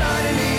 [0.00, 0.49] starting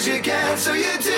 [0.00, 1.10] as you can, so you do.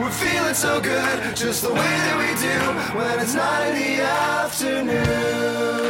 [0.00, 1.74] We're feeling so good, just the way
[2.04, 5.89] that we do when it's nine in the afternoon.